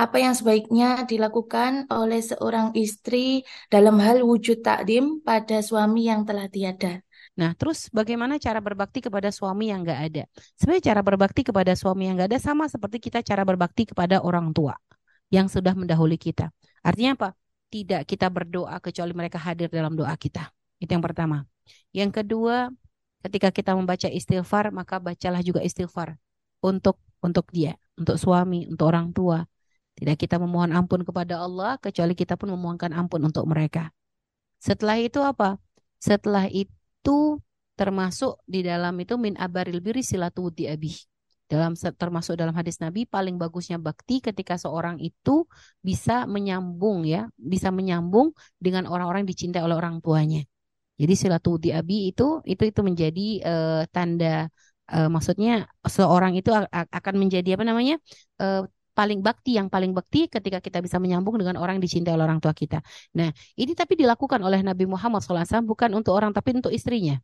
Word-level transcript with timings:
apa 0.00 0.16
yang 0.16 0.32
sebaiknya 0.32 1.04
dilakukan 1.04 1.84
oleh 1.92 2.24
seorang 2.24 2.72
istri 2.72 3.44
dalam 3.68 4.00
hal 4.00 4.24
wujud 4.24 4.64
takdim 4.64 5.20
pada 5.20 5.60
suami 5.60 6.08
yang 6.08 6.24
telah 6.24 6.48
tiada. 6.48 7.04
Nah, 7.36 7.52
terus 7.52 7.92
bagaimana 7.92 8.40
cara 8.40 8.64
berbakti 8.64 9.04
kepada 9.04 9.28
suami 9.28 9.68
yang 9.68 9.84
nggak 9.84 10.00
ada? 10.00 10.22
Sebenarnya 10.56 10.84
cara 10.92 11.00
berbakti 11.04 11.40
kepada 11.44 11.72
suami 11.76 12.08
yang 12.08 12.16
nggak 12.16 12.32
ada 12.32 12.40
sama 12.40 12.64
seperti 12.72 12.96
kita 12.96 13.20
cara 13.20 13.44
berbakti 13.44 13.84
kepada 13.92 14.24
orang 14.24 14.56
tua 14.56 14.72
yang 15.28 15.46
sudah 15.52 15.76
mendahului 15.76 16.16
kita. 16.16 16.48
Artinya 16.80 17.20
apa? 17.20 17.28
Tidak 17.70 18.02
kita 18.08 18.26
berdoa 18.32 18.80
kecuali 18.82 19.12
mereka 19.12 19.36
hadir 19.36 19.68
dalam 19.68 19.94
doa 19.94 20.16
kita. 20.16 20.48
Itu 20.80 20.90
yang 20.96 21.04
pertama. 21.04 21.44
Yang 21.92 22.24
kedua, 22.24 22.72
ketika 23.22 23.52
kita 23.52 23.76
membaca 23.76 24.08
istighfar, 24.08 24.72
maka 24.72 24.96
bacalah 24.98 25.44
juga 25.44 25.60
istighfar 25.60 26.16
untuk 26.64 26.98
untuk 27.20 27.46
dia, 27.52 27.76
untuk 28.00 28.16
suami, 28.16 28.64
untuk 28.66 28.88
orang 28.88 29.12
tua. 29.12 29.44
Tidak 29.98 30.16
kita 30.16 30.36
memohon 30.40 30.72
ampun 30.72 31.02
kepada 31.04 31.40
Allah, 31.42 31.76
kecuali 31.80 32.14
kita 32.16 32.36
pun 32.38 32.52
memohonkan 32.54 32.94
ampun 32.94 33.20
untuk 33.26 33.44
mereka. 33.44 33.90
Setelah 34.60 34.96
itu 35.00 35.20
apa? 35.24 35.56
Setelah 36.00 36.48
itu 36.48 37.40
termasuk 37.76 38.40
di 38.44 38.60
dalam 38.60 38.92
itu 39.00 39.16
min 39.16 39.36
abaril 39.40 39.80
biri 39.80 40.04
silatu 40.04 40.52
di 40.52 40.68
abih. 40.68 40.96
Dalam 41.50 41.74
termasuk 41.74 42.38
dalam 42.38 42.54
hadis 42.54 42.78
Nabi 42.78 43.10
paling 43.10 43.34
bagusnya 43.34 43.74
bakti 43.74 44.22
ketika 44.22 44.54
seorang 44.54 45.02
itu 45.02 45.50
bisa 45.82 46.22
menyambung 46.30 47.02
ya, 47.02 47.26
bisa 47.34 47.74
menyambung 47.74 48.30
dengan 48.62 48.86
orang-orang 48.86 49.26
dicintai 49.26 49.58
oleh 49.58 49.74
orang 49.74 49.98
tuanya. 49.98 50.46
Jadi 51.00 51.14
silatu 51.16 51.56
di 51.56 51.72
abi 51.72 52.12
itu 52.12 52.44
itu 52.44 52.62
itu 52.68 52.80
menjadi 52.84 53.26
uh, 53.42 53.82
tanda 53.88 54.46
uh, 54.92 55.08
maksudnya 55.08 55.64
seorang 55.80 56.36
itu 56.36 56.52
akan 56.70 57.14
menjadi 57.16 57.56
apa 57.56 57.64
namanya 57.64 57.96
uh, 58.38 58.68
paling 59.00 59.20
bakti 59.24 59.56
yang 59.56 59.72
paling 59.72 59.96
bakti 59.96 60.28
ketika 60.28 60.58
kita 60.60 60.78
bisa 60.84 61.00
menyambung 61.00 61.40
dengan 61.40 61.56
orang 61.56 61.80
yang 61.80 61.84
dicintai 61.88 62.12
oleh 62.12 62.28
orang 62.28 62.40
tua 62.44 62.52
kita. 62.52 62.84
Nah, 63.16 63.32
ini 63.56 63.72
tapi 63.72 63.96
dilakukan 63.96 64.40
oleh 64.44 64.60
Nabi 64.60 64.84
Muhammad 64.84 65.24
SAW 65.24 65.64
bukan 65.64 65.88
untuk 65.96 66.12
orang 66.12 66.36
tapi 66.36 66.52
untuk 66.52 66.68
istrinya. 66.68 67.16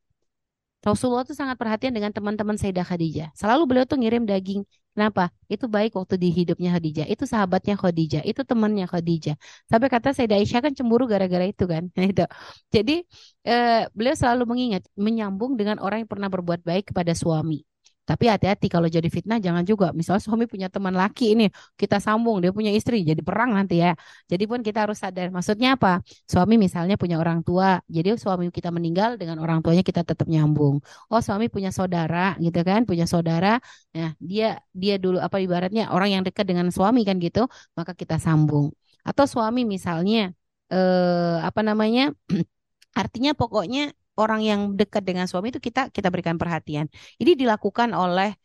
Rasulullah 0.87 1.27
itu 1.27 1.35
sangat 1.35 1.57
perhatian 1.61 1.93
dengan 1.93 2.15
teman-teman 2.15 2.55
Sayyidah 2.55 2.87
Khadijah. 2.87 3.29
Selalu 3.35 3.63
beliau 3.69 3.85
tuh 3.91 3.99
ngirim 4.01 4.23
daging. 4.23 4.63
Kenapa? 4.95 5.35
Itu 5.51 5.67
baik 5.69 5.99
waktu 5.99 6.15
di 6.17 6.31
hidupnya 6.33 6.79
Khadijah. 6.79 7.07
Itu 7.11 7.27
sahabatnya 7.27 7.75
Khadijah. 7.77 8.23
Itu 8.25 8.47
temannya 8.47 8.87
Khadijah. 8.89 9.37
Sampai 9.69 9.89
kata 9.91 10.15
Sayyidah 10.17 10.39
Aisyah 10.41 10.61
kan 10.65 10.73
cemburu 10.79 11.05
gara-gara 11.11 11.45
itu 11.45 11.65
kan. 11.67 11.91
itu. 12.13 12.25
Jadi 12.71 13.03
eh, 13.45 13.91
beliau 13.93 14.15
selalu 14.15 14.43
mengingat 14.47 14.83
menyambung 14.97 15.59
dengan 15.59 15.83
orang 15.83 16.07
yang 16.07 16.11
pernah 16.13 16.31
berbuat 16.31 16.63
baik 16.63 16.95
kepada 16.95 17.13
suami. 17.19 17.67
Tapi 18.09 18.25
hati-hati 18.33 18.67
kalau 18.71 18.87
jadi 18.87 19.09
fitnah 19.11 19.39
jangan 19.43 19.65
juga. 19.67 19.87
Misalnya 19.99 20.23
suami 20.23 20.45
punya 20.47 20.69
teman 20.71 20.95
laki 20.95 21.35
ini, 21.35 21.45
kita 21.81 21.99
sambung, 21.99 22.39
dia 22.43 22.55
punya 22.55 22.71
istri, 22.71 23.03
jadi 23.03 23.19
perang 23.29 23.51
nanti 23.59 23.83
ya. 23.83 23.99
Jadi 24.31 24.45
pun 24.51 24.61
kita 24.62 24.79
harus 24.87 24.99
sadar. 25.03 25.29
Maksudnya 25.35 25.75
apa? 25.77 26.01
Suami 26.31 26.55
misalnya 26.57 26.95
punya 27.03 27.17
orang 27.23 27.43
tua, 27.47 27.83
jadi 27.91 28.15
suami 28.15 28.49
kita 28.55 28.71
meninggal 28.71 29.19
dengan 29.21 29.37
orang 29.43 29.59
tuanya 29.65 29.83
kita 29.83 30.03
tetap 30.07 30.27
nyambung. 30.31 30.79
Oh 31.11 31.21
suami 31.27 31.47
punya 31.51 31.71
saudara 31.75 32.39
gitu 32.45 32.61
kan, 32.69 32.81
punya 32.89 33.05
saudara. 33.11 33.59
Nah 33.97 34.15
dia 34.23 34.62
dia 34.71 34.95
dulu 35.03 35.19
apa 35.27 35.37
ibaratnya 35.43 35.91
orang 35.95 36.09
yang 36.15 36.23
dekat 36.27 36.45
dengan 36.51 36.67
suami 36.71 37.03
kan 37.09 37.17
gitu, 37.19 37.41
maka 37.79 37.93
kita 38.01 38.17
sambung. 38.23 38.71
Atau 39.09 39.25
suami 39.27 39.61
misalnya 39.67 40.31
eh, 40.73 41.37
apa 41.49 41.61
namanya? 41.69 42.03
Artinya 43.01 43.31
pokoknya 43.37 43.93
orang 44.17 44.41
yang 44.42 44.61
dekat 44.75 45.05
dengan 45.05 45.28
suami 45.31 45.53
itu 45.53 45.61
kita 45.61 45.92
kita 45.92 46.09
berikan 46.12 46.36
perhatian. 46.41 46.89
Ini 47.20 47.33
dilakukan 47.36 47.92
oleh 47.92 48.36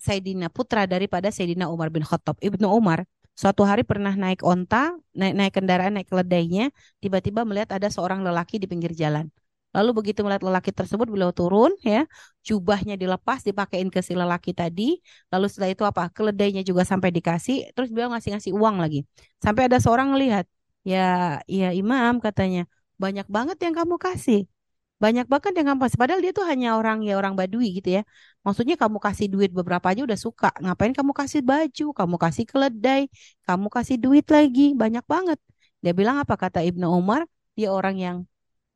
Sayyidina 0.00 0.48
putra 0.50 0.88
daripada 0.90 1.28
Sayyidina 1.30 1.70
Umar 1.70 1.88
bin 1.94 2.02
Khattab. 2.02 2.36
Ibnu 2.40 2.66
Umar 2.66 3.06
suatu 3.36 3.62
hari 3.64 3.82
pernah 3.86 4.12
naik 4.12 4.44
onta, 4.44 4.96
naik 5.16 5.34
naik 5.38 5.52
kendaraan, 5.56 5.92
naik 5.96 6.08
keledainya, 6.10 6.68
tiba-tiba 7.00 7.46
melihat 7.48 7.76
ada 7.76 7.88
seorang 7.88 8.20
lelaki 8.20 8.60
di 8.60 8.66
pinggir 8.68 8.92
jalan. 8.92 9.30
Lalu 9.70 9.90
begitu 10.02 10.26
melihat 10.26 10.42
lelaki 10.42 10.74
tersebut, 10.74 11.06
beliau 11.06 11.30
turun 11.30 11.70
ya, 11.86 12.02
jubahnya 12.42 12.98
dilepas, 12.98 13.46
dipakein 13.46 13.86
ke 13.86 14.02
si 14.02 14.18
lelaki 14.18 14.50
tadi. 14.50 14.98
Lalu 15.30 15.46
setelah 15.46 15.70
itu 15.70 15.84
apa? 15.86 16.10
Keledainya 16.10 16.66
juga 16.66 16.82
sampai 16.82 17.14
dikasih, 17.14 17.70
terus 17.78 17.88
beliau 17.94 18.10
ngasih-ngasih 18.10 18.50
uang 18.50 18.82
lagi. 18.82 19.06
Sampai 19.38 19.70
ada 19.70 19.78
seorang 19.78 20.10
melihat, 20.10 20.44
ya, 20.82 21.38
ya 21.46 21.70
imam 21.70 22.18
katanya, 22.18 22.66
banyak 22.98 23.30
banget 23.30 23.56
yang 23.62 23.74
kamu 23.78 23.94
kasih. 23.94 24.50
Banyak 25.00 25.26
banget 25.32 25.52
yang 25.56 25.66
ngampas. 25.72 25.96
Padahal 26.00 26.20
dia 26.20 26.32
tuh 26.36 26.44
hanya 26.50 26.76
orang 26.78 27.00
ya 27.08 27.16
orang 27.20 27.32
Badui 27.38 27.80
gitu 27.80 27.88
ya. 27.96 28.02
Maksudnya 28.44 28.76
kamu 28.76 28.98
kasih 29.00 29.26
duit 29.32 29.50
beberapa 29.58 29.86
aja 29.92 30.04
udah 30.04 30.18
suka. 30.26 30.52
Ngapain 30.62 30.92
kamu 30.92 31.12
kasih 31.20 31.40
baju, 31.50 31.86
kamu 31.98 32.16
kasih 32.24 32.44
keledai, 32.50 33.02
kamu 33.48 33.66
kasih 33.72 33.96
duit 33.96 34.26
lagi. 34.28 34.76
Banyak 34.76 35.04
banget. 35.08 35.38
Dia 35.80 35.92
bilang 35.96 36.16
apa 36.20 36.34
kata 36.36 36.60
Ibnu 36.60 36.84
Umar? 37.00 37.24
Dia 37.56 37.72
orang 37.72 37.96
yang 37.96 38.16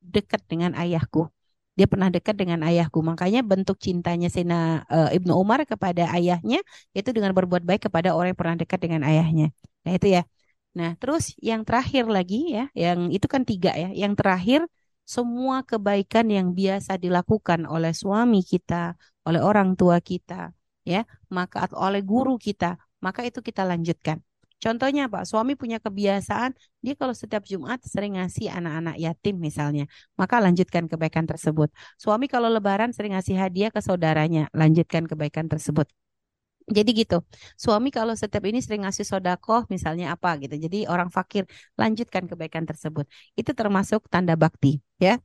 dekat 0.00 0.40
dengan 0.48 0.72
ayahku. 0.76 1.28
Dia 1.76 1.86
pernah 1.90 2.08
dekat 2.08 2.36
dengan 2.40 2.60
ayahku. 2.64 2.98
Makanya 3.04 3.40
bentuk 3.44 3.76
cintanya 3.76 4.28
Sina 4.32 4.84
uh, 4.88 5.10
Ibnu 5.12 5.32
Umar 5.36 5.60
kepada 5.68 6.08
ayahnya 6.16 6.58
itu 6.96 7.10
dengan 7.12 7.36
berbuat 7.36 7.62
baik 7.68 7.90
kepada 7.90 8.16
orang 8.16 8.32
yang 8.32 8.40
pernah 8.40 8.56
dekat 8.56 8.78
dengan 8.80 9.02
ayahnya. 9.04 9.52
Nah 9.84 9.92
itu 9.92 10.08
ya. 10.16 10.22
Nah 10.78 10.96
terus 10.96 11.36
yang 11.38 11.60
terakhir 11.68 12.08
lagi 12.08 12.56
ya, 12.56 12.64
yang 12.72 13.12
itu 13.12 13.26
kan 13.28 13.42
tiga 13.44 13.76
ya. 13.76 13.92
Yang 13.92 14.12
terakhir 14.20 14.60
semua 15.04 15.62
kebaikan 15.62 16.26
yang 16.32 16.56
biasa 16.56 16.96
dilakukan 16.96 17.68
oleh 17.68 17.92
suami 17.92 18.40
kita, 18.40 18.96
oleh 19.28 19.40
orang 19.40 19.76
tua 19.76 20.00
kita, 20.00 20.52
ya, 20.84 21.04
maka 21.32 21.68
atau 21.68 21.80
oleh 21.80 22.00
guru 22.00 22.40
kita, 22.40 22.80
maka 23.04 23.20
itu 23.24 23.40
kita 23.44 23.62
lanjutkan. 23.64 24.20
Contohnya 24.64 25.12
Pak, 25.12 25.28
suami 25.28 25.60
punya 25.60 25.76
kebiasaan 25.76 26.56
dia 26.80 26.94
kalau 26.96 27.12
setiap 27.12 27.44
Jumat 27.44 27.84
sering 27.84 28.16
ngasih 28.16 28.48
anak-anak 28.48 28.96
yatim 28.96 29.36
misalnya, 29.36 29.84
maka 30.16 30.40
lanjutkan 30.40 30.88
kebaikan 30.88 31.28
tersebut. 31.28 31.68
Suami 32.00 32.32
kalau 32.32 32.48
lebaran 32.48 32.96
sering 32.96 33.12
ngasih 33.12 33.36
hadiah 33.36 33.68
ke 33.68 33.84
saudaranya, 33.84 34.48
lanjutkan 34.56 35.04
kebaikan 35.04 35.52
tersebut. 35.52 35.84
Jadi 36.64 36.90
gitu, 36.96 37.20
suami 37.60 37.92
kalau 37.92 38.16
setiap 38.16 38.40
ini 38.48 38.64
sering 38.64 38.88
ngasih 38.88 39.04
sodakoh 39.04 39.68
misalnya 39.68 40.16
apa 40.16 40.40
gitu. 40.40 40.56
Jadi 40.56 40.88
orang 40.88 41.12
fakir 41.12 41.44
lanjutkan 41.76 42.24
kebaikan 42.24 42.64
tersebut. 42.64 43.04
Itu 43.36 43.52
termasuk 43.52 44.08
tanda 44.08 44.32
bakti 44.32 44.80
ya. 44.96 45.20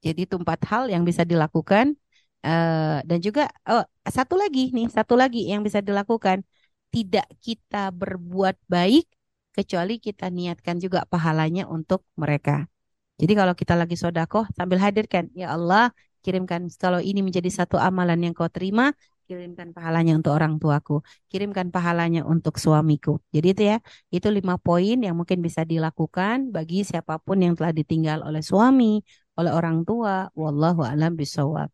Jadi 0.00 0.24
itu 0.24 0.34
empat 0.40 0.60
hal 0.70 0.88
yang 0.88 1.04
bisa 1.04 1.28
dilakukan. 1.28 1.92
Uh, 2.38 3.02
dan 3.02 3.18
juga 3.20 3.50
oh, 3.68 3.84
satu 4.08 4.38
lagi 4.38 4.70
nih, 4.72 4.88
satu 4.88 5.14
lagi 5.18 5.44
yang 5.52 5.60
bisa 5.60 5.84
dilakukan. 5.84 6.40
Tidak 6.88 7.26
kita 7.44 7.92
berbuat 7.92 8.56
baik 8.64 9.04
kecuali 9.52 10.00
kita 10.00 10.32
niatkan 10.32 10.80
juga 10.80 11.04
pahalanya 11.04 11.68
untuk 11.68 12.00
mereka. 12.16 12.64
Jadi 13.18 13.32
kalau 13.34 13.52
kita 13.52 13.74
lagi 13.74 13.98
sodakoh 13.98 14.46
sambil 14.56 14.78
hadirkan, 14.80 15.28
ya 15.34 15.52
Allah 15.52 15.90
kirimkan 16.22 16.70
kalau 16.78 17.02
ini 17.02 17.20
menjadi 17.20 17.50
satu 17.50 17.76
amalan 17.76 18.30
yang 18.30 18.32
kau 18.32 18.46
terima, 18.46 18.94
kirimkan 19.28 19.68
pahalanya 19.76 20.12
untuk 20.18 20.32
orang 20.38 20.52
tuaku, 20.62 20.94
kirimkan 21.30 21.68
pahalanya 21.74 22.20
untuk 22.32 22.54
suamiku. 22.64 23.10
Jadi 23.34 23.46
itu 23.52 23.62
ya, 23.70 23.76
itu 24.16 24.28
lima 24.36 24.54
poin 24.56 24.96
yang 25.06 25.14
mungkin 25.20 25.38
bisa 25.46 25.62
dilakukan 25.72 26.36
bagi 26.56 26.76
siapa 26.90 27.14
pun 27.20 27.36
yang 27.44 27.52
telah 27.58 27.72
ditinggal 27.78 28.18
oleh 28.28 28.40
suami, 28.50 29.04
oleh 29.38 29.52
orang 29.58 29.76
tua. 29.88 30.32
Wallahu 30.32 30.80
a'lam 30.90 31.12
bishawab. 31.20 31.70